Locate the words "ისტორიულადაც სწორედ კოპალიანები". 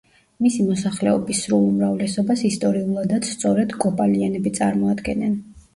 2.51-4.59